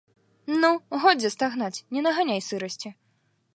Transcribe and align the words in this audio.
Ну, 0.63 0.71
годзе 1.03 1.31
стагнаць, 1.35 1.83
не 1.97 2.01
наганяй 2.07 2.43
сырасці. 2.49 2.89